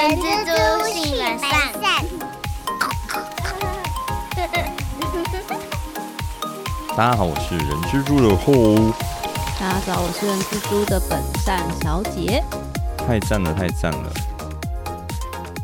[0.00, 1.50] 人蜘蛛性本善。
[6.96, 8.94] 大家好，我是人蜘蛛的后，
[9.60, 12.42] 大家好，我是人蜘蛛的本善小姐。
[12.96, 14.10] 太赞了，太赞了！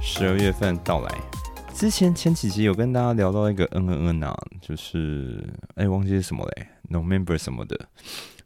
[0.03, 1.11] 十二月份到来，
[1.73, 5.43] 之前前几集有跟大家聊到一个嗯嗯嗯啊，就是
[5.77, 7.75] 哎、忘记是什么嘞，November 什么的。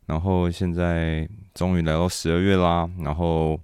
[0.06, 3.58] 然后现在终于来到十二月啦，然后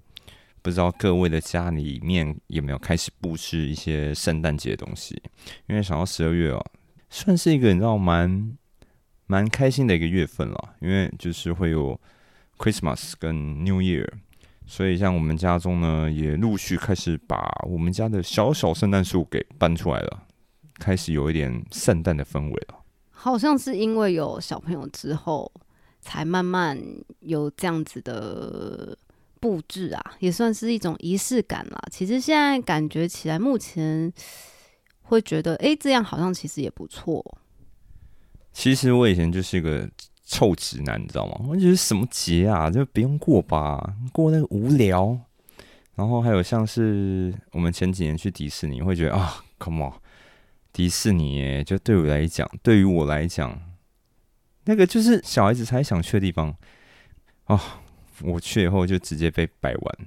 [0.61, 5.21] 不知道各位的家里面有没有开始布置一些圣诞节的东西？
[5.67, 6.65] 因为想到十二月哦，
[7.09, 8.57] 算是一个你知道蛮
[9.25, 11.99] 蛮开心的一个月份了，因为就是会有
[12.57, 14.07] Christmas 跟 New Year，
[14.65, 20.23] 所以像我们家中呢，也陆续开始把我们家的小小圣诞树给搬出来了，
[20.79, 22.83] 开始有一点圣诞的氛围了。
[23.11, 25.51] 好像是因为有小朋友之后，
[26.01, 26.79] 才慢慢
[27.19, 28.97] 有这样子的
[29.39, 31.79] 布置啊，也算是一种仪式感啦。
[31.91, 34.11] 其实现在感觉起来，目前
[35.01, 37.37] 会觉得，诶，这样好像其实也不错。
[38.51, 39.89] 其实我以前就是一个
[40.23, 41.45] 臭直男，你知道吗？
[41.47, 45.17] 我觉得什么节啊，就不用过吧，过那个无聊。
[45.95, 49.93] 然后还有像是我们前几年去迪士尼，会觉得啊，come on，
[50.71, 53.59] 迪士尼耶，就对我来讲，对于我来讲，
[54.65, 56.55] 那个就是小孩子才想去的地方
[57.45, 57.81] 啊。
[58.21, 59.97] 我去以后就直接被摆完。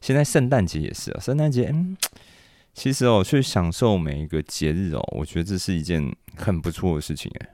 [0.00, 1.96] 现在圣诞节也是啊，圣诞节，嗯，
[2.72, 7.48] 其实哦，去享受每一个节日哦，我觉得这是一件很不错的事情诶。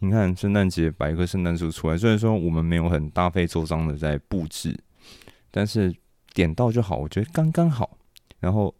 [0.00, 4.78] 你看，圣诞节摆一棵圣诞树出来，虽然说我们没有很大费周章的在布置，
[5.50, 5.94] 但是
[6.34, 7.96] 点到就好，我觉得刚刚好。
[8.40, 8.74] 然后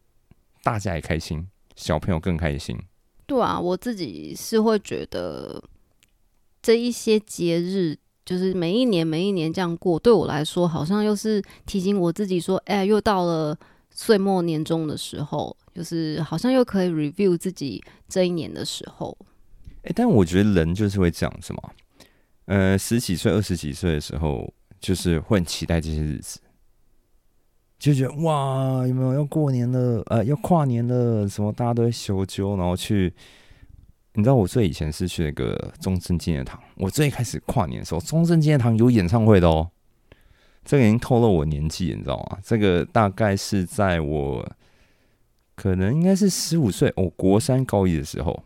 [0.62, 2.78] 大家也开心，小朋友更开心。
[3.24, 5.64] 对啊，我自己是会觉得
[6.60, 13.56] 这一些节日，就是每一年每一年这样过，对我来说，好像又是提醒我自己说，哎、又到了
[13.90, 19.16] 岁末年终的时候，就是好像又可以 review 自己这一年的时候。
[19.82, 21.62] 诶，但我觉得人就是会这样子嘛。
[22.46, 24.50] 呃，十几岁、二十几岁的时候，
[24.80, 26.40] 就是会很期待这些日子，
[27.78, 30.02] 就觉得哇，有没有要过年了？
[30.06, 33.12] 呃，要跨年了，什么大家都会休休，然后去。
[34.14, 39.70] 你知道我最以前是去那个中正纪念堂，我最开始跨年的时候，中正纪念堂有演唱会的哦。
[40.64, 42.38] 这个已经透露我年纪，你知道吗？
[42.42, 44.48] 这个大概是在我
[45.54, 48.42] 可能应该是十五岁，我、国三高一的时候。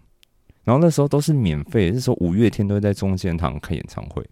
[0.64, 4.22] 然后那时候都是免费，那时候五月天都会在中间堂开演唱会，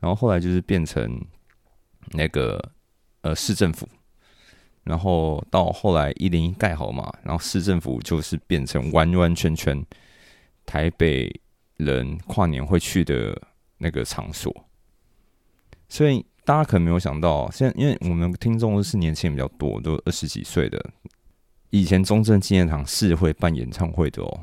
[0.00, 1.20] 然后后来就是变成
[2.12, 2.60] 那个
[3.20, 3.88] 呃市政府，
[4.82, 9.80] 然后到后来一零一盖好嘛，然后市政府就是变成完完全全
[10.68, 11.34] 台北
[11.78, 13.40] 人跨年会去的
[13.78, 14.54] 那个场所，
[15.88, 20.78] 所以大家可能没有想到，现在因为我们听众都是年轻人比较多，都二十几岁的，
[21.70, 24.40] 以前中正纪念堂是会办演唱会的哦。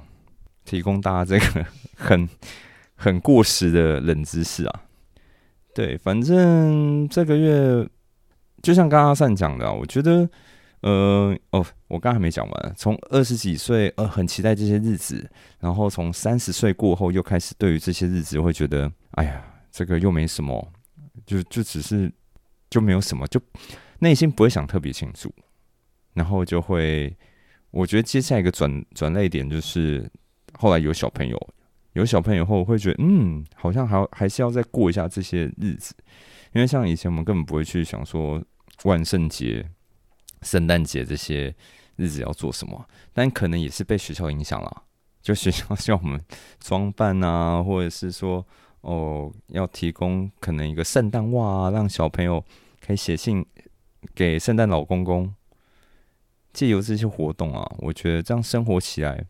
[0.63, 1.63] 提供大家这个
[1.95, 2.27] 很
[2.97, 4.81] 很过时的冷知识啊。
[5.75, 7.87] 对，反正这个月
[8.63, 10.27] 就像刚刚阿善讲的、我觉得，
[10.81, 12.73] 呃，哦，我刚还没讲完。
[12.75, 20.71] 从二十几岁，呃，很期待这些日子，然后从三十岁过后，又开始对于这些日子会觉得，哎呀，这个又没什么，
[21.25, 22.11] 就就只是
[22.69, 23.41] 就没有什么，就
[23.99, 25.33] 内心不会想特别清楚，
[26.13, 27.15] 然后就会，
[27.71, 30.09] 我觉得接下来一个转转泪点就是。
[30.57, 31.37] 后来有小朋友，
[31.91, 35.93] 有小朋友后会觉得，嗯，好像还还是要再过一下这些日子，
[36.53, 38.41] 因为像以前我们根本不会去想说
[38.85, 39.69] 万圣节、
[40.41, 41.53] 圣诞节这些
[41.95, 44.83] 日子要做什么，但可能也是被学校影响了，
[45.21, 46.21] 就学校叫我们
[46.59, 48.45] 装扮啊，或者是说
[48.81, 52.43] 哦要提供可能一个圣诞袜啊，让小朋友
[52.85, 53.45] 可以写信
[54.13, 55.33] 给圣诞老公公，
[56.53, 59.25] 借由这些活动啊，我觉得这样生活起来。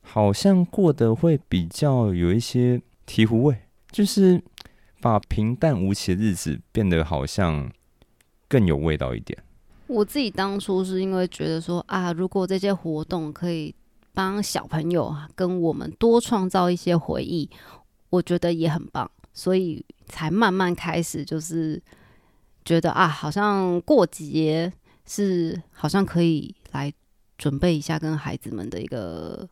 [0.00, 3.54] 好像过得会比较有一些醍醐味，
[3.90, 4.42] 就是
[5.02, 7.70] 把平淡无奇的日子变得好像
[8.48, 9.38] 更有味道一点。
[9.88, 13.74] 我自己当初是因为觉得说啊，如果这些活动可以
[14.14, 17.50] 帮小朋友跟我们多创造一些回忆，
[18.10, 21.82] 我觉得也很棒，所以才慢慢开始就是
[22.64, 24.72] 觉得啊，好像过节
[25.04, 26.92] 是好像可以来
[27.36, 29.48] 准备一下跟孩子们的一个。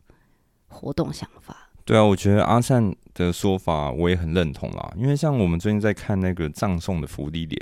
[0.69, 4.93] 活动想法，对啊，我觉得阿善的说法我也很认同啦。
[4.97, 7.57] 因为像我们最近在看那个葬送的福利点，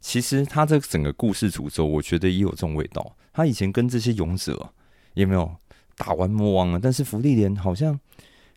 [0.00, 3.16] 其实他这整个故事诅咒，我觉得也有这种味道。
[3.32, 4.72] 他以前跟这些勇者
[5.14, 5.56] 也没有
[5.96, 7.98] 打完魔王了，但是福利莲好像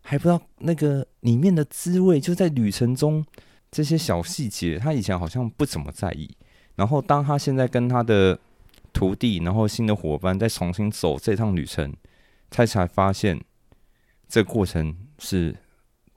[0.01, 3.25] 还不知道那个里面的滋味，就在旅程中
[3.71, 6.29] 这些小细节，他以前好像不怎么在意。
[6.75, 8.39] 然后当他现在跟他的
[8.93, 11.93] 徒弟，然后新的伙伴再重新走这趟旅程，
[12.49, 13.39] 他才发现
[14.27, 15.55] 这过程是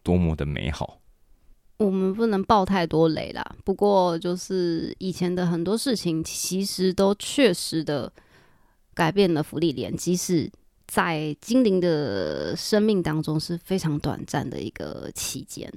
[0.02, 1.00] 多么的美好。
[1.76, 3.44] 我们不能爆太多雷啦。
[3.64, 8.12] 不过，就是以前的很多事情，其实都确实的
[8.94, 10.50] 改变了福利连，即使
[10.86, 15.70] 在精灵的生命当中是非常短暂的一个期间。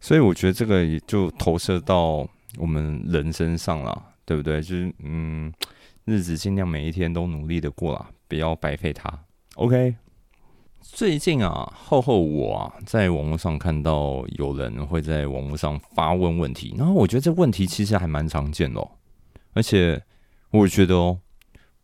[0.00, 2.28] 所以，我觉得这个也就投射到
[2.58, 4.60] 我们人身上了，对不对？
[4.60, 5.50] 就是嗯，
[6.04, 9.18] 日子尽量每一天都努力的过啦，不要白费它。
[9.54, 9.94] OK。
[10.86, 18.86] 最近啊，厚厚我啊，在网络上看到有人会在网络上发问问题，然后我觉得这问题其实还蛮常见的，
[19.54, 20.00] 而且
[20.50, 21.18] 我觉得哦，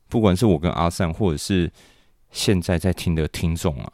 [0.07, 1.73] 不管是我跟阿善，或者是
[2.31, 3.91] 现在在听的听众啊，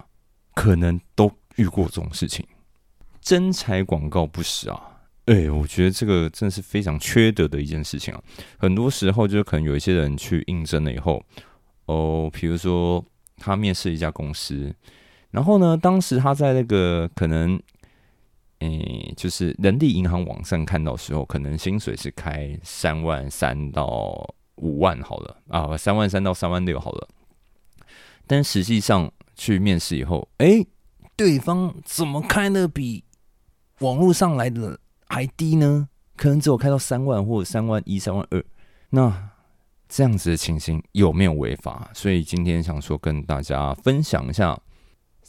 [0.54, 2.44] 可能都遇过这种事情，
[3.20, 8.20] 真财广告不实啊，哎，我觉得这个真的是非常缺德的一件事情啊，
[8.58, 11.22] 很多时候就是可能有一些人去应征了以后，
[11.86, 13.02] 哦，比如说
[13.36, 14.74] 他面试一家公司。
[15.30, 15.76] 然后呢？
[15.76, 17.60] 当时他在那个可能，
[18.60, 27.08] 诶，就是人力银行网上看到时候，可能薪水是开三万三到五万好了啊，三万三到三万六好了。
[28.26, 30.64] 但实际上去面试以后，哎，
[31.14, 33.04] 对方怎么开的比
[33.80, 35.88] 网络上来的还低呢？
[36.16, 38.42] 可能只有开到三万或者三万一、三万二。
[38.88, 39.30] 那
[39.96, 41.90] 这样子的情形有没有违法？
[41.94, 44.60] 所以今天想说跟大家分享一下。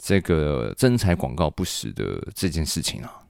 [0.00, 3.26] 这个真财广告不实的这件事情啊，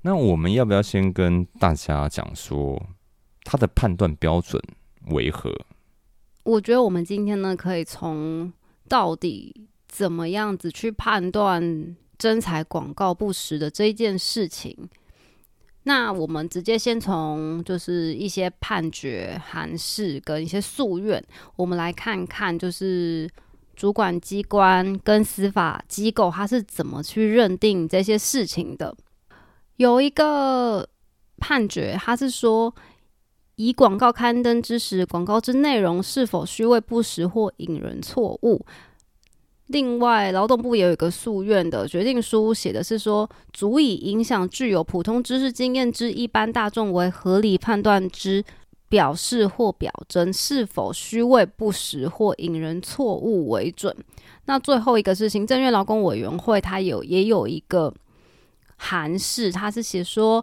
[0.00, 2.82] 那我们要不要先跟大家讲说
[3.44, 4.60] 他的判断标准
[5.10, 5.54] 为何？
[6.42, 8.50] 我觉得我们今天呢，可以从
[8.88, 14.88] 到底怎么样子去判断真财广告不实的这一件事情。
[15.84, 21.22] 那我们直接先从就是一些判决函释跟一些诉愿，
[21.56, 23.28] 我们来看看就是。
[23.78, 28.92] 主管机关跟司法机构，他是怎么去认定这些事情的？
[29.76, 30.88] 有一个
[31.36, 32.74] 判决，他是说，
[33.54, 38.66] 以广告刊登之时，广告之内容是否虚伪不实或引人错误。
[39.68, 48.44] 另外，劳动部也有一个诉愿的决定书，写的是说，足以影响具有普通知识经验之一般大众为合理判断之。
[48.90, 53.94] 表示或表征是否虚伪不实或引人错误为准。
[54.46, 57.92] 那最后一个是行政院劳工委员会，它有也有一个
[58.76, 60.42] 函释，它是写说，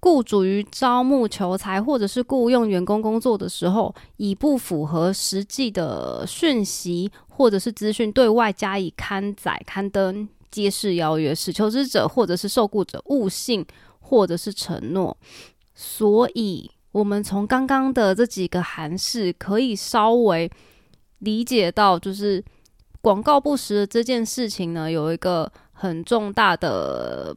[0.00, 13.64] 雇主于招募求才或者是雇佣员工工作的时候，以不符合实际的讯息或者是资讯对外加以刊载刊登，揭示邀约，使求职者或者是受雇者误信
[14.00, 15.16] 或者是承诺，
[15.74, 16.70] 所以。
[16.92, 20.50] 我们从刚刚的这几个函式，可以稍微
[21.20, 22.44] 理解到，就是
[23.00, 27.32] 广告不实的这件事情呢，有一个很重大的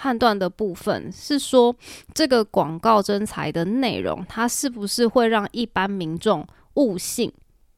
[0.00, 1.76] 判断的部分，是说
[2.14, 7.30] 这个广告征才的内容，它是不是会让一般民众误信？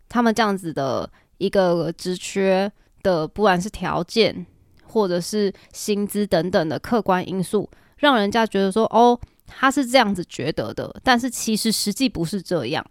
[0.08, 2.70] 他们这样子的一个职缺
[3.02, 4.46] 的，不管是条件
[4.84, 9.18] 或者是薪资等等的客观因素，让人家觉得说，哦。
[9.54, 12.82] 他是这样子觉得的，但是其实实际不是这样。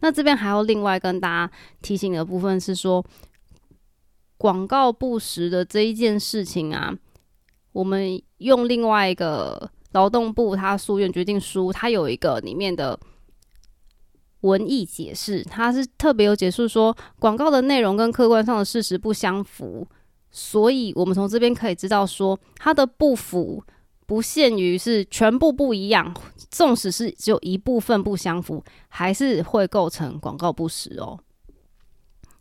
[0.00, 3.02] 那这边还要另外跟大家提醒的部分是说，
[4.36, 6.92] 广告不实的这一件事情啊，
[7.76, 12.98] 我们用另外一个劳动部他诉愿决定书，它有一个里面的
[14.40, 19.86] 文艺解释，它是特别有解释说，广告的内容跟客观上的事实不相符，
[20.30, 23.62] 所以我们从这边可以知道说，它的不符。
[24.06, 26.14] 不限于是全部不一样，
[26.48, 31.18] 纵使是只有一部分不相符，还是会构成广告不实哦。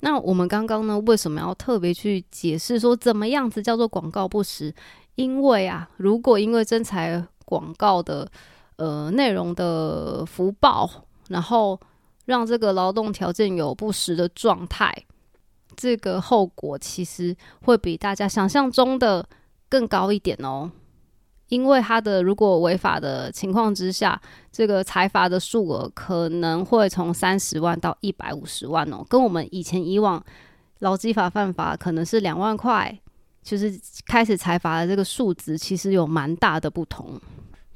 [0.01, 4.71] 那我们刚刚呢，为什么要特别去解释说怎么样子叫做广告不实？
[5.15, 8.29] 因为啊，如果因为真才广告的
[8.77, 10.89] 呃内容的福报，
[11.29, 11.79] 然后
[12.25, 14.93] 让这个劳动条件有不实的状态，
[15.75, 19.27] 这个后果其实会比大家想象中的
[19.69, 20.71] 更高一点哦。
[21.49, 24.19] 因为他的如果违法的情况之下，
[24.51, 30.21] 这个财罚的数额可能会从三十万到一百五十万哦，跟我们以前以往
[30.79, 32.99] 劳基法犯法可能是两万块，
[33.45, 37.17] 就是开始财罚的这个数值其实有蛮大的不同。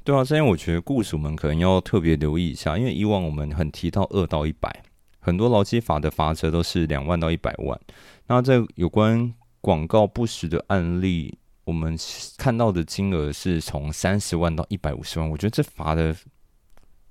[0.04, 4.82] 对啊，所以我觉得雇主们可能要特别留意一下，因为以往我们很提到二到一百，
[5.20, 7.80] 很多劳基法的罚则都是两万到一百万。
[8.26, 11.38] 那在有关广告不实的案例。
[11.64, 11.96] 我们
[12.36, 16.16] 看到的金额是从三十万到一百五十万，我觉得这罚的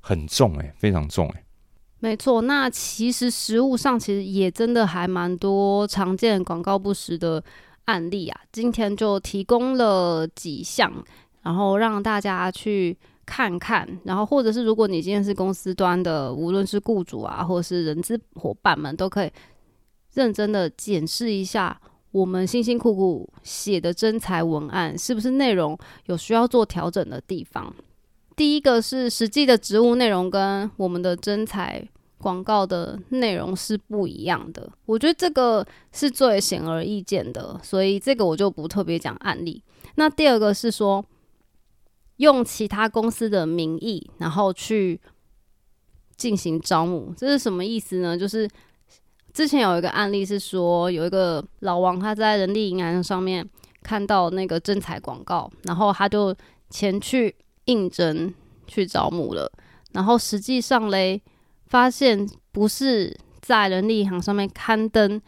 [0.01, 1.43] 很重哎，非常重哎。
[1.99, 7.41] 没错，那其实实物上其实也真的还蛮多常见广告不实的
[7.89, 8.39] 案例啊。
[8.51, 10.93] 今天就提供了几项，
[11.41, 19.31] 然后让大家去看看，然后或者是如果你今天是公司端的，无论是雇主啊，或者是人资伙伴们，都可以
[20.13, 21.79] 认真的检视一下
[22.12, 27.74] 我们辛辛苦苦写的真才文案是不是内容有需要做调整的地方。
[28.36, 31.88] 第一个是实际的职务内容跟我们的真彩
[32.19, 39.63] 广告的内容是不一样的，我觉得这个是最显而易见的，所以这个我就不特别讲案例。
[39.95, 41.03] 那第二个是说
[42.17, 45.01] 用其他公司的名义，然后去
[46.15, 48.17] 进行招募，这是什么意思呢？
[48.17, 48.47] 就是
[49.33, 53.49] 之前有一个案例是说，有一个老王他在人力银行上面
[53.81, 56.35] 看到那个征才广告，然后他就
[56.69, 57.35] 前去。
[57.65, 58.33] 应征
[58.65, 59.51] 去招募了，
[59.91, 61.21] 然后实际上嘞，
[61.69, 65.21] 发现不是在人力银行上面刊登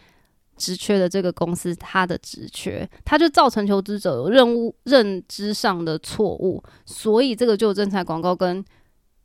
[0.58, 8.64] 职缺的这个公司，它的职缺，它就造成求职者有任务认知上的错误，所以这个就有征才广告跟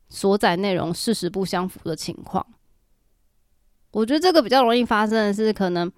[0.09, 2.47] 所载内容事实不相符的情况。
[3.91, 5.91] 我觉得这个比较容易发生的是，可能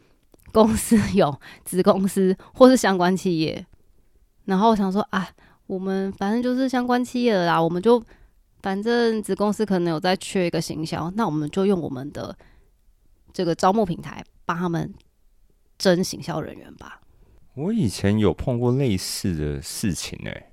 [0.53, 3.67] 公司有子公司或是相关企业，
[4.47, 5.29] 然后我想说啊。
[5.69, 8.03] 我们反正就是相关企业的啦，我们就
[8.61, 12.37] 反正子公司可能有在缺一个行销，那我们就用我们的
[13.33, 14.93] 这个招募平台帮他们
[15.79, 17.01] 征行销人员吧。
[17.55, 20.51] 我以前有碰过类似的事情哎，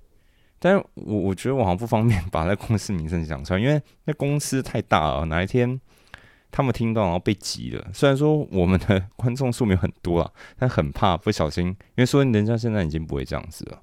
[0.59, 5.79] 但是我我觉得我好像不方便把那公司名称讲出来，因为那公司太大了，哪一天
[6.51, 7.87] 他们听到然后被挤了。
[7.93, 13.81] 虽然说我们的观众数没有很多啊，但很怕不小心，因为说人家现在已经不会这样子了。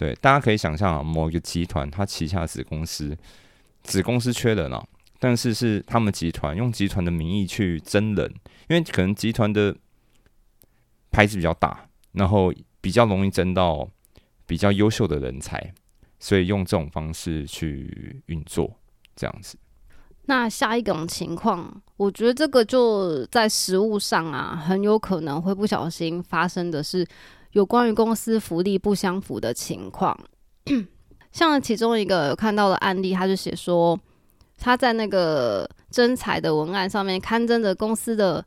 [0.00, 3.14] 对，大家可以想象啊，某一个集团它旗下子公司，
[3.82, 4.82] 子公司缺人啊，
[5.18, 8.34] 但是是他们集团用集团的名义去征人，
[8.70, 9.76] 因为可能集团的
[11.10, 13.86] 牌子比较大，然后比较容易征到
[14.46, 15.70] 比较优秀的人才，
[16.18, 18.74] 所以用这种方式去运作，
[19.14, 19.58] 这样子。
[20.24, 27.06] 那下一种情况，我觉得这个就在实物上啊，很有可能会不小心发生的是。
[27.52, 30.16] 有关于公司福利不相符的情况，
[31.32, 33.98] 像其中一个看到的案例，他就写说
[34.56, 38.44] 他在那个征才的文案上面刊登着公司的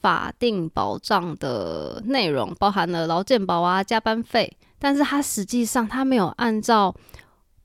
[0.00, 6.94] 法定保障的内容，包含了劳健保啊、加班费，但是他实际上他没有按照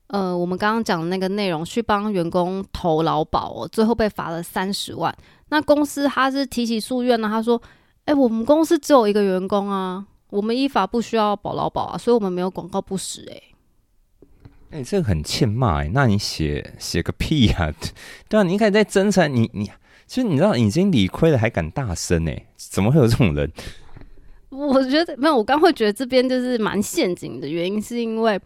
[0.08, 5.16] 呃我们刚刚讲的那个内容去帮员工投劳保哦，最后被罚了三十万。
[5.50, 7.60] 那公司他是提起诉愿呢，他说
[8.06, 13.42] ：“哎，我们公司只有一个员工啊。”我们依法不需要保劳保啊，所以我们没有广告不实哎。
[14.70, 17.72] 哎，这个很欠骂哎，那你写写个屁呀？
[18.28, 19.64] 对啊，你应该在真才，你你
[20.06, 22.46] 其实你知道已经理亏了还敢大声哎？
[22.56, 23.50] 怎么会有这种人？
[24.50, 28.40] 我觉得没有，我刚会觉得这边就是蛮陷阱的原因，是因为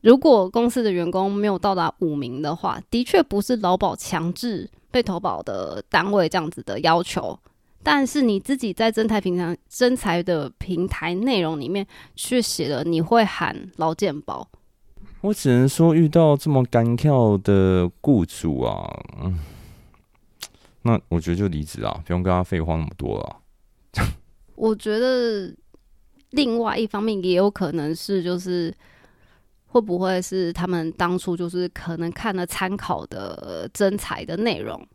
[0.00, 7.36] 如果公司的员工没有到达五名的话，的确不是劳保强制被投保的单位这样子的要求。
[7.90, 14.46] 但是你自己在真台平常真才的平台内容里面去写了你会喊劳健保，
[15.22, 18.86] 我只能说遇到这么干跳的雇主啊，
[19.22, 19.38] 嗯，
[20.82, 24.04] 那我觉得就离职啊，不用跟他废话那么多了。
[24.54, 25.50] 我觉得
[26.32, 28.70] 另外一方面也有可能是，就是
[29.68, 34.86] 会不会是他们当初就是可能看了参考的真才的内容。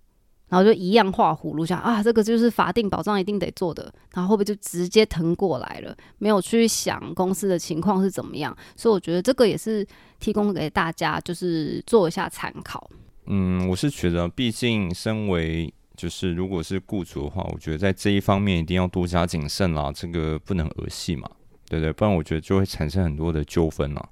[0.54, 5.98] 然后就一样画葫芦，想啊，这个就是法定保障一定得做的，然后会不会就直接腾过来了？
[6.20, 9.84] 没有去想公司的情况是怎么样，所以我觉得这个也是
[10.20, 12.88] 提供给大家，就是做一下参考。
[13.26, 21.28] 嗯，我是觉得，毕竟身为就是如果是雇主的话，我觉得在这一方面一定要多加谨慎啦，这个不能儿戏嘛，
[21.68, 21.92] 对不对？
[21.92, 24.10] 不然我觉得就会产生很多的纠纷了。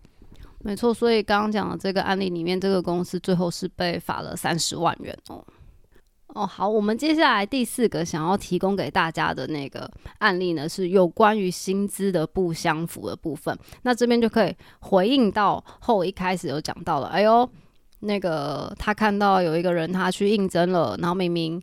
[0.63, 5.45] 没错，所以刚刚讲的这个案例里面，这个公司最后是被罚了三十万元哦。
[6.33, 13.57] 哦，好，我们接下来第四个想要提供给大家的那个案例呢，是有关于薪资的不相符的部分。
[13.81, 17.49] 那这边就可以回应到后一开始有讲到了，哎呦，
[17.99, 21.61] 那个他看到有一个人他去应征了，然后明明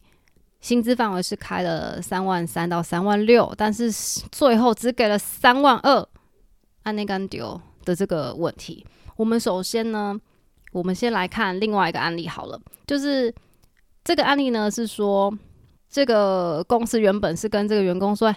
[0.61, 3.91] 薪资范围是开了三万三到三万六，但是
[4.31, 6.07] 最后只给了三万二，
[6.83, 8.85] 按那干丢的这个问题。
[9.17, 10.21] 我们首先呢，
[10.73, 13.35] 我们先来看另外一个案例好了，就是。
[14.09, 15.31] 这个案例呢是说，
[15.87, 18.35] 这个公司原本是跟这个员工说，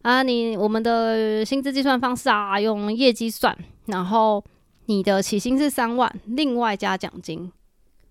[0.00, 3.54] 啊，你我们的薪资计算方式啊，用业绩算，
[3.84, 4.42] 然后
[4.86, 7.52] 你的起薪是三万，另外加奖金。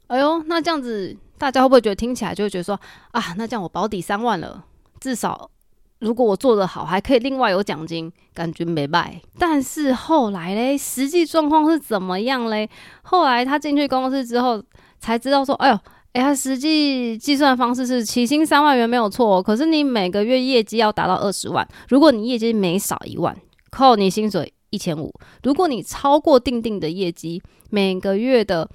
[0.05, 2.79] 哎呦，那这样子大家会不会觉得听起来就会觉得说
[3.09, 4.63] 啊，那这样我保底三万了，
[4.99, 5.49] 至少
[5.97, 9.19] 如果我做得好，还可以另外有奖金，感觉没败。
[9.39, 12.69] 但是后来嘞，实际状况是怎么样嘞？
[13.01, 14.63] 后来他进去公司之后
[14.99, 15.79] 才知道说，哎呦，
[16.13, 23.35] 哎，他实际计算方式是起薪三万元没有错，可是你每个月业绩要达到二十万，如果你业绩每少一万，
[23.69, 25.09] 扣你薪水一千五；
[25.43, 28.69] 如果你超过定定的业绩，每个月的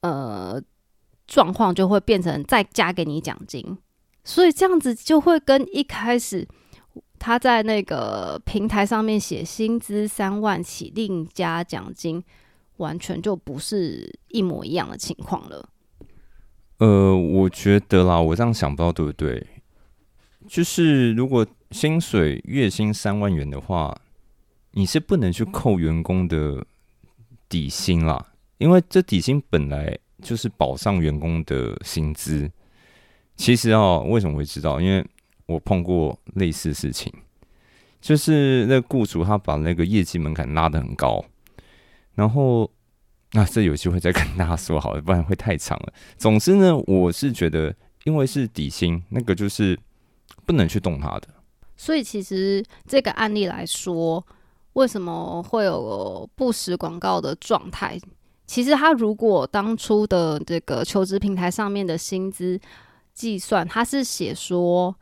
[0.00, 0.62] 呃。
[1.24, 3.78] 状况就会变成再加给你奖金，
[4.22, 6.46] 所以这样子就会跟一开始
[7.18, 12.22] 他在那个平台上面写薪资三万起另加奖金，
[12.78, 15.66] 完全就不是一模一样的情况了。
[16.84, 19.46] 呃，我觉得啦，我这样想不到对不对？
[20.48, 23.96] 就是如果薪水月薪三万元的话，
[24.72, 26.66] 你是不能去扣员工的
[27.48, 29.98] 底薪啦，因为这底薪本来。
[30.22, 32.48] 就是保障员工的薪资。
[33.34, 34.80] 其实哦，为什么会知道？
[34.80, 35.04] 因为
[35.46, 37.12] 我碰过类似事情，
[38.00, 41.24] 就是那雇主他把那个业绩门槛拉得很高，
[42.14, 42.70] 然后
[43.32, 45.92] 那这有机会再跟大家说好了，不然会太长了。
[46.18, 47.74] 总之呢，我是觉得，
[48.04, 49.78] 因为是底薪，那个就是
[50.44, 51.28] 不能去动它的。
[51.76, 54.24] 所以其实这个案例来说，
[54.74, 57.98] 为什么会有不实广告的状态？
[58.46, 62.60] 其实他如果当初的这个求职平台上面的薪资
[63.14, 64.94] 计算，他是写说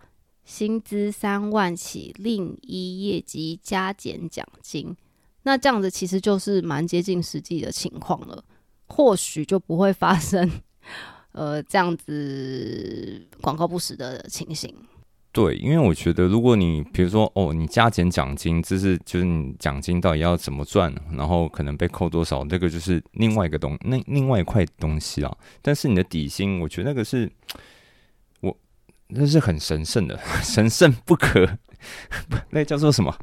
[0.44, 4.96] 薪资三万起，另一业绩加减奖金，
[5.42, 8.44] 那这样子其实就是蛮接近实际的情况了，
[8.86, 10.50] 或许就不会发生
[11.32, 14.74] 呃这样子广告不实的情形。
[15.32, 25.32] 对，因为我觉得，如果你比如说哦，你加减奖金，这是就是你奖金到底要怎么赚，然后可能被扣多少，那个就是另外一个东那另外一块东西啊。
[25.62, 27.30] 但是你的底薪，我觉得那个是
[28.40, 28.56] 我
[29.06, 31.48] 那是很神圣的， 神圣不可
[32.50, 33.14] 那叫做什么？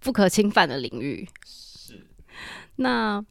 [0.00, 1.28] 不可侵犯的领域。
[1.44, 2.06] 是。
[2.76, 3.24] 那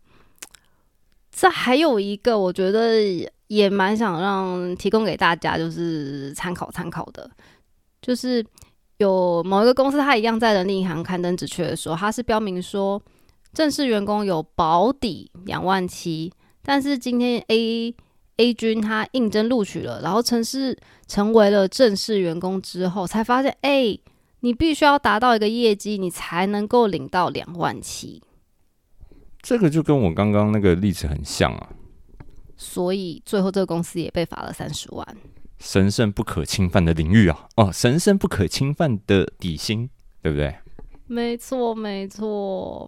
[1.32, 3.02] 这还有一个，我觉得
[3.48, 7.30] 也蛮想让提供给大家，就是参考参考的。
[8.02, 8.46] 就是
[8.98, 13.02] 有某一个公司，它一样在人力银行刊登职缺的时候，他是标明说
[13.54, 16.32] 正式员工有保底两万七，
[16.62, 17.94] 但是今天 A
[18.38, 20.78] A 君他应征录取了，然后成是
[21.08, 23.98] 成为了正式员工之后，才发现，哎，
[24.46, 28.22] 你必须要达到一个业绩，你才能够领到两万七。
[29.42, 31.70] 这个就跟我刚刚那个例子很像啊，
[32.56, 35.18] 所以最后这个公司也被罚了三十万。
[35.58, 37.48] 神圣不可侵犯的领域啊！
[37.56, 39.90] 哦，神圣不可侵犯的底薪，
[40.22, 40.56] 对不对？
[41.08, 42.88] 没错，没错。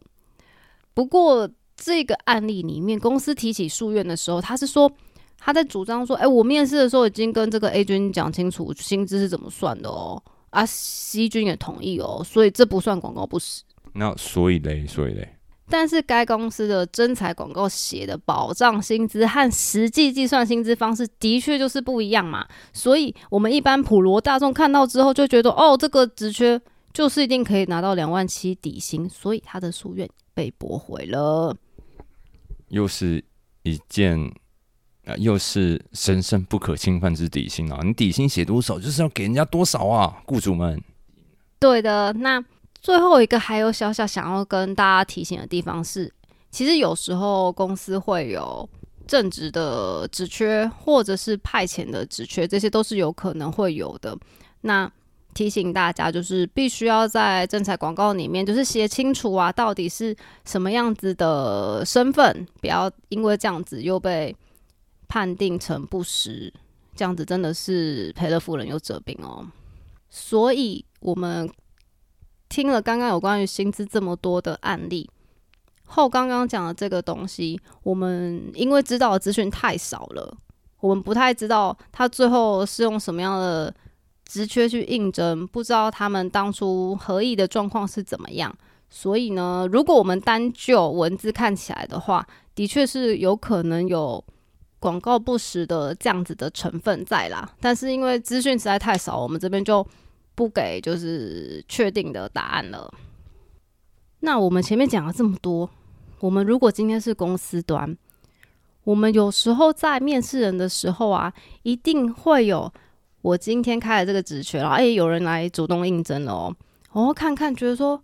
[0.94, 4.92] 不过这个案例里面，公司提起诉愿的时候，他是说
[5.40, 13.64] 他在主张说：“哎，我面试的时候已经跟这个 A 君讲清楚薪资是怎么算的哦。”啊，C 君也同意哦，所以这不算广告不实。
[13.94, 15.34] 那所以嘞，所以嘞。
[15.70, 26.62] 但是该公司的征才广告写的保障薪资和实际计算薪资方式的确就是不一样嘛，所以我们一般普罗大众看到之后就觉得，哦，这个职缺
[26.94, 31.54] 就是一定可以拿到两万七底薪，所以他的夙愿被驳回了。
[32.70, 33.22] 又是
[33.64, 34.18] 一件
[35.08, 37.80] 啊，又是神圣不可侵犯之底薪啊！
[37.84, 40.82] 你底薪写多少，就是要给人家多少啊，雇主们。
[41.60, 42.44] 对的，那。
[42.80, 46.14] 最后一个还有小小想要跟大家提醒的地方是，
[46.52, 48.70] 其实有时候公司会有
[49.08, 54.16] 正职的职缺，或者是派遣的职缺，这些都是有可能会有的。
[54.62, 54.90] 那
[55.34, 60.16] 提醒大家，就是必须要在征才广告里面，就是写清楚啊，到底是
[60.46, 64.34] 什么样子的身份，不要因为这样子又被
[65.08, 66.54] 判定成不实，
[66.96, 69.46] 这样子真的是赔了夫人又折兵哦。
[70.10, 71.50] 所以我们。
[72.50, 75.08] 听了刚刚有关于薪资这么多的案例
[75.86, 80.34] 后，刚刚讲的这个东西，我们因为知道的资讯太少了，
[80.80, 83.76] 我们不太知道他最后是用什么样的
[84.24, 88.58] 职缺去应征，不知道他们当初合意的状况是怎么样。
[88.90, 94.24] 所以呢，如果我们单就文字看起来的话，的确是有可能有
[94.80, 97.50] 广告不实的这样子的成分在啦。
[97.60, 99.86] 但是因为资讯实在太少，我们这边就。
[100.38, 102.94] 不给就是确定的答案了。
[104.20, 105.68] 那我们前面讲了这么多，
[106.20, 107.98] 我们如果今天是公司端，
[108.84, 112.72] 我们有时候在面试人的时候啊，一定会有
[113.24, 116.56] 我今天开了这个职缺然后哎，有人来主动应征了哦，
[116.94, 118.00] 然后看看觉得说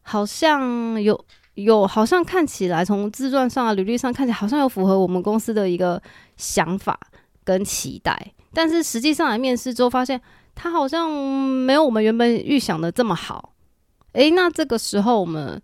[0.00, 6.02] 好像有有，好像看起来从自传上啊、履历上看起来好像有符合我们公司的一个
[6.36, 6.98] 想法。
[7.44, 10.22] 跟期待，但是实际上来面试之后，发现
[10.54, 13.52] 他好像没有我们原本预想的这么好。
[14.12, 15.60] 诶，那这个时候我们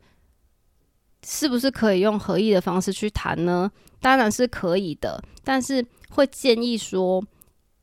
[1.24, 3.70] 是不是可以用合意的方式去谈呢？
[4.01, 7.22] 当然是可以的，但是会建议说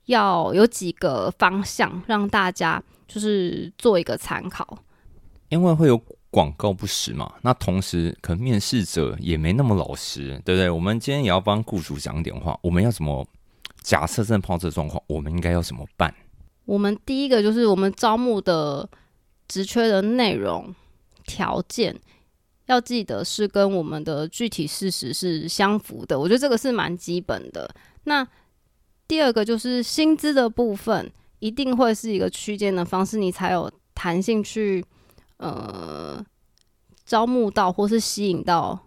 [0.07, 4.77] 要有几个方向让大家就是做一个参考，
[5.47, 5.97] 因为会有
[6.35, 7.31] 广告不实嘛。
[7.43, 10.69] 那同时，可能面试者也没那么老实，对不对？
[10.69, 13.25] 我们今天也要帮雇主讲点话，我们要怎么？
[13.81, 16.13] 假设真的碰这状况，我们应该要怎么办？
[16.65, 18.89] 我们第一个就是我们招募的
[19.47, 20.73] 职缺的内容
[21.23, 21.95] 条件
[22.65, 27.69] 要记得是跟我们的具体事实是相符的，我觉得这个是蛮基本的。
[28.05, 28.27] 那
[29.07, 34.83] 第二个就是薪资的部分，一定会是一个区间的方式，你才有弹性去
[35.49, 36.25] 呃
[37.05, 38.79] 招募到或是吸引到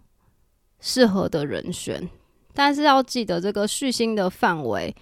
[0.79, 2.09] 适合的人选。
[2.53, 4.93] 但是要记得，这个续薪的范围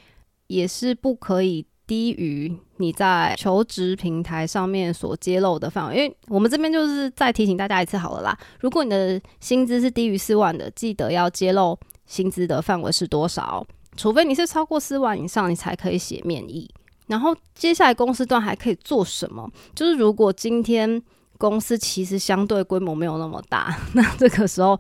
[0.48, 5.96] 也是不可以低于你在求职平台上面所揭露的范围。
[5.96, 13.65] 因为我们这边就是再提醒大家一次好了啦，如果你的薪资是低于四万的，记得要揭露薪资的范围是多少。
[13.96, 16.70] 除非你是超过四万以上，你才可以写面议。
[17.08, 19.50] 然后接下来公司端还可以做什么？
[19.74, 21.02] 就是如果今天
[21.38, 24.80] 公司其实相对规模没有那么大，那这个时候。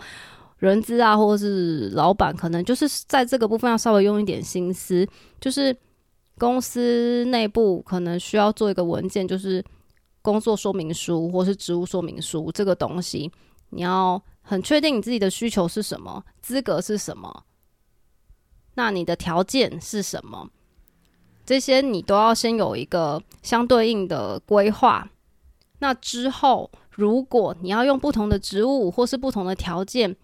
[0.59, 5.07] 人资啊，或者是老板，可能就是在这个部分要稍微用一点心思，
[5.39, 5.77] 就是
[6.39, 9.63] 公司内部可能需要做一个文件，就是
[10.23, 13.31] 工作说明书或是职务说明书这个东西，
[13.69, 17.43] 你要很确定你自己的需求是什么，资格是什么，
[18.73, 20.49] 那你的条件是什么，
[21.45, 25.07] 这些你都要先有一个相对应的规划。
[25.79, 30.15] 那之后，如果你要用不同的职务或是不同的条件，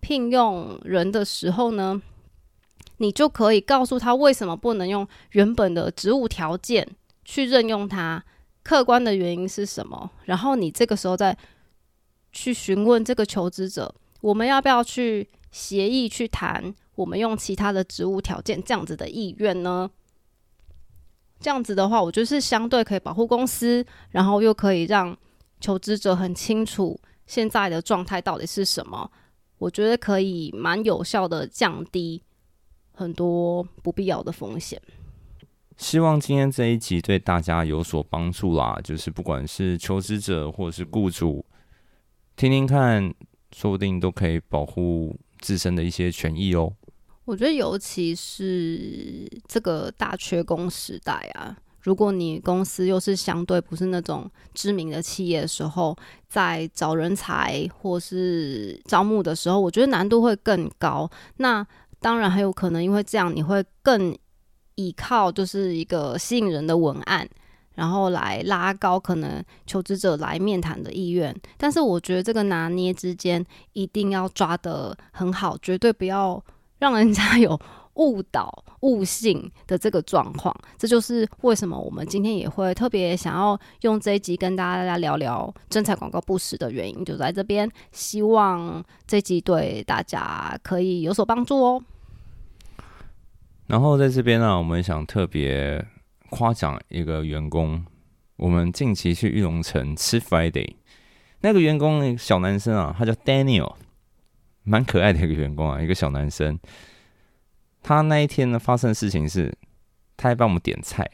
[0.00, 2.00] 聘用人的时候呢，
[2.98, 6.88] 你就可以告诉他为什么不能用原本的职务条件
[7.24, 8.24] 去任用他，
[8.62, 10.10] 客观的原因是什么？
[10.24, 11.36] 然后你这个时候再
[12.32, 19.90] 去询问这个求职者，我们要不要去协议去谈，我们用其他的职务条件这样子的意愿呢？
[21.40, 25.16] 这样子的话，我觉得是相对可以保护公司，然后又可以让
[25.60, 29.10] 求职者很清楚现在的状态到底是什么。
[29.58, 32.22] 我觉得可以蛮有效的降低
[32.92, 34.80] 很多不必要的风险。
[35.76, 41.44] 希望今天这一集对大家有所帮助啦，就是不管是求职者或者是雇主，
[42.34, 43.14] 听听看，
[43.52, 46.72] 说不定都可以保护自身的一些权益哦。
[47.28, 51.54] 我觉得尤其是这个大缺工时代啊。
[51.82, 55.94] 如果你公司又是相对不是那种知名的企业的时候，
[56.26, 61.08] 在找人才或是招募的时候，我觉得难度会更高。
[61.36, 61.64] 那
[62.00, 64.16] 当然还有可能，因为这样你会更
[64.76, 67.28] 依靠就是一个吸引人的文案，
[67.74, 71.34] 然后来拉高可能求职者来面谈的意愿。
[71.58, 76.42] 但是我觉得这个拿捏之间一定要抓得很好，绝对不要
[76.78, 77.60] 让人家有。
[77.98, 87.68] 误导、误信的这个状况， 这就是为什么我们今天也会特别想要用这一集跟大家聊聊真彩广告不实的原因，就在这边。
[87.90, 91.82] 希望这集对大家可以有所帮助哦。
[93.66, 95.84] 然后在这边呢，我们想特别
[96.30, 97.84] 夸奖一个员工，
[98.36, 100.76] 我们近期去玉龙城吃 Friday，
[101.40, 103.74] 那个员工小男生啊，他叫 Daniel，
[104.68, 106.58] 蛮可爱的一个员工啊，一个小男生。
[107.82, 109.56] 他那一天呢，发生的事情是，
[110.16, 111.08] 他还帮我们点菜，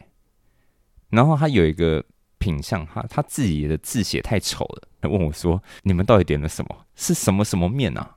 [1.11, 2.05] 然后他有一个
[2.39, 6.87] 品相，他他自己的字写太丑了，他问我说：“你们到底点了什么？
[6.97, 8.17] 是什么什么面啊？”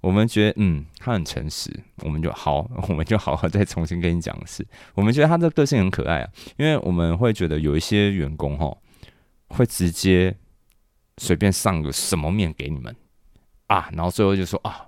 [0.00, 1.70] 我们觉得，嗯，他很诚实，
[2.02, 8.76] 我们就好，我们就好好 再重新跟你讲的是，我们觉得他的个性很可爱啊，因为我们会觉得有一些员工哈，
[9.48, 10.36] 会直接
[11.18, 12.94] 随便上个什么面给你们
[13.66, 14.86] 啊，然后最后就说啊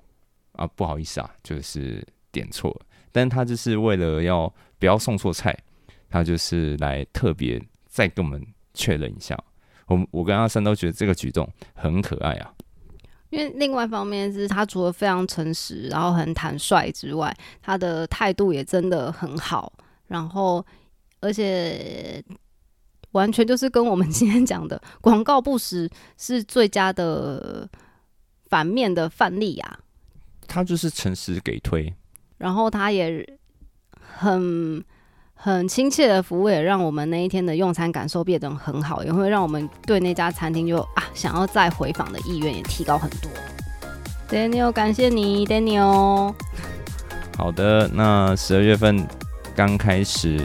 [0.53, 2.07] 啊，不好意思啊，就是。
[2.33, 5.59] 点错了，但他就是为了要不要送错菜，
[6.11, 9.35] 他就是来特别再跟我们确认一下。
[9.87, 12.53] 我我跟阿三都觉得这个举动很可爱啊。
[13.31, 19.73] 因为另外一方面是他除了非常诚实，然后很坦率之外，他的态度也真的很好。
[20.09, 20.63] 然后
[21.21, 22.23] 而且
[23.13, 27.67] 完全就是跟我们今天讲的广告不实是最佳的
[28.49, 29.79] 反面的范例啊。
[30.47, 31.93] 他就是诚实给推。
[32.39, 33.27] 然后他也
[34.01, 34.85] 很
[35.35, 43.31] 很亲切的服务，也让我们那一天的用餐感受变得很好，也会让我们对那家餐厅就啊想要再回访的意愿也提高很多。
[44.29, 46.35] Daniel，感谢你，Daniel。
[47.37, 49.07] 好的，那十二月份
[49.55, 50.41] 刚开始，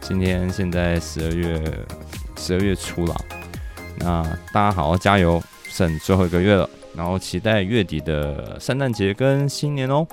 [0.00, 1.84] 今天现在十二月
[2.36, 3.14] 十二月初了，
[3.98, 10.06] 那大家好好加油，剩最后一个月了，然后期待月底的圣诞节跟新年哦。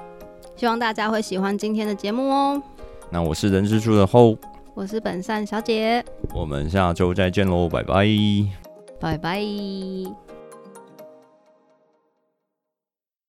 [0.56, 2.62] 希望大家会喜欢今天的节目哦。
[3.10, 4.38] 那我是人之初的后，
[4.74, 8.06] 我是本善小姐，我们下周再见喽，拜拜。
[9.00, 10.33] 拜拜。